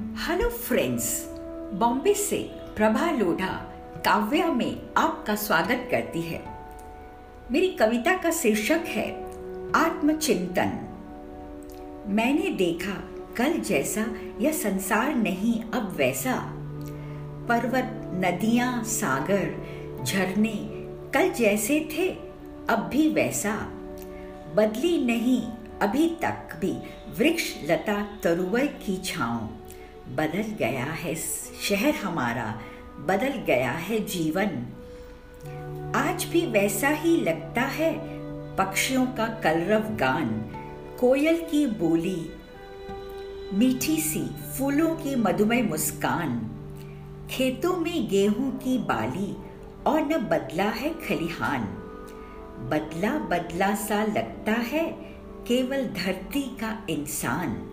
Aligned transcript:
Hello 0.00 0.48
friends, 0.50 1.26
Bombay 1.74 2.14
से 2.14 2.50
प्रभा 2.76 3.10
लोढ़ा 3.10 3.72
काव्या 3.96 4.52
में 4.52 4.82
आपका 4.96 5.34
स्वागत 5.34 5.88
करती 5.90 6.22
है। 6.22 6.42
मेरी 7.52 7.68
कविता 7.68 8.16
का 8.16 8.30
शीर्षक 8.30 8.80
है 8.86 9.10
आत्मचिंतन। 9.72 10.72
मैंने 12.06 12.50
देखा 12.50 12.94
कल 13.36 13.52
जैसा 13.52 14.06
यह 14.40 14.52
संसार 14.52 15.14
नहीं 15.14 15.62
अब 15.62 15.94
वैसा। 15.96 16.40
पर्वत, 17.48 18.10
नदियाँ, 18.24 18.84
सागर, 18.84 19.54
झरने 20.04 20.54
कल 21.14 21.30
जैसे 21.30 21.88
थे, 21.92 22.10
अब 22.70 22.88
भी 22.92 23.08
वैसा। 23.08 23.54
बदली 24.54 25.04
नहीं 25.04 25.42
अभी 25.82 26.08
तक 26.08 26.58
भी 26.60 26.72
वृक्ष, 27.18 27.54
लता 27.70 28.08
तरुवर 28.22 28.66
की 28.66 28.96
छांव। 28.96 29.59
बदल 30.10 30.56
गया 30.58 30.84
है 30.84 31.14
शहर 31.62 31.94
हमारा, 31.94 32.60
बदल 33.00 33.38
गया 33.46 33.70
है 33.70 34.04
जीवन। 34.04 34.66
आज 35.96 36.24
भी 36.24 36.46
वैसा 36.46 36.88
ही 36.88 37.16
लगता 37.16 37.60
है 37.60 37.92
पक्षियों 38.56 39.06
का 39.06 39.26
कलरव 39.26 39.80
गान, 39.80 40.28
कोयल 41.00 41.40
की 41.50 41.66
बोली, 41.66 42.30
मीठी 43.52 43.96
सी 43.96 44.26
फूलों 44.26 44.94
की 44.94 45.16
मधुमय 45.16 45.62
मुस्कान। 45.62 46.50
खेतों 47.30 47.76
में 47.76 48.08
गेहूँ 48.08 48.58
की 48.58 48.78
बाली 48.78 49.36
और 49.86 50.00
न 50.00 50.18
बदला 50.18 50.68
है 50.70 50.94
खलिहान। 51.08 51.64
बदला 52.70 53.18
बदला 53.18 53.74
सा 53.74 54.04
लगता 54.04 54.52
है 54.52 54.86
केवल 55.46 55.86
धरती 55.86 56.42
का 56.42 56.86
इंसान। 56.90 57.66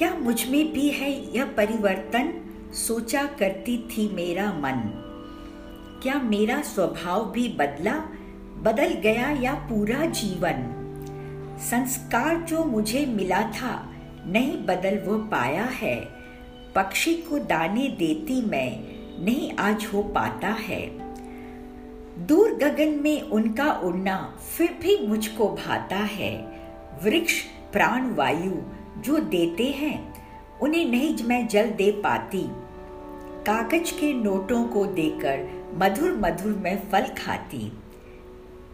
क्या 0.00 0.14
मुझमें 0.14 0.72
भी 0.72 0.88
है 0.88 1.36
यह 1.36 1.44
परिवर्तन? 1.44 2.32
सोचा 2.72 3.22
करती 3.22 3.78
थी 3.78 4.14
मेरा 4.14 4.52
मन। 4.52 4.92
क्या 6.02 6.14
मेरा 6.14 6.62
स्वभाव 6.62 7.30
भी 7.30 7.48
बदला? 7.48 7.94
बदल 8.62 8.88
गया 8.88 9.30
या 9.30 9.54
पूरा 9.54 10.06
जीवन? 10.06 10.76
संस्कार 11.70 12.36
जो 12.36 12.64
मुझे 12.64 13.06
मिला 13.06 13.42
था, 13.42 13.92
नहीं 14.26 14.66
बदल 14.66 14.98
वो 14.98 15.18
पाया 15.18 15.64
है। 15.64 16.08
पक्षी 16.74 17.14
को 17.14 17.38
दाने 17.38 17.88
देती 17.88 18.42
मैं, 18.46 18.84
नहीं 19.24 19.52
आज 19.52 19.88
हो 19.94 20.02
पाता 20.02 20.48
है। 20.48 20.90
दूर 22.26 22.50
गगन 22.52 23.00
में 23.02 23.22
उनका 23.22 23.72
उड़ना 23.72 24.38
फिर 24.58 24.78
भी 24.82 25.06
मुझको 25.06 25.48
भाता 25.48 25.96
है। 25.96 26.36
वृक्ष, 27.02 27.42
प्राण, 27.72 28.14
वायु 28.14 28.79
जो 28.98 29.18
देते 29.18 29.64
हैं, 29.64 30.14
उन्हें 30.58 30.90
नहीं 30.90 31.24
मैं 31.24 31.48
जल 31.48 31.70
दे 31.70 31.92
पाती। 31.92 32.42
कागज़ 33.46 34.00
के 34.00 34.14
नोटों 34.14 34.64
को 34.64 34.86
देकर 34.86 35.66
मधुर 35.74 36.12
मधुर 36.12 36.52
मैं 36.52 36.88
फल 36.90 37.06
खाती। 37.06 37.72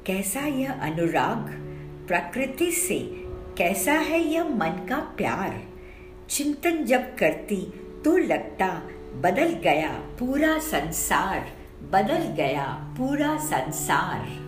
कैसा 0.07 0.41
यह 0.41 0.73
अनुराग 0.73 1.63
प्रकृति 2.09 2.71
से, 2.71 2.99
कैसा 3.59 3.93
है 3.93 4.21
यह 4.21 4.45
मन 4.45 4.87
का 4.89 4.97
प्यार। 4.97 5.63
चिंतन 6.31 6.85
जब 6.85 7.17
करती 7.17 7.73
तो 8.05 8.17
लगता 8.17 8.67
बदल 9.15 9.49
गया 9.49 9.93
पूरा 9.93 10.59
संसार, 10.59 11.53
बदल 11.93 12.19
गया 12.19 12.95
पूरा 12.99 13.39
संसार। 13.39 14.47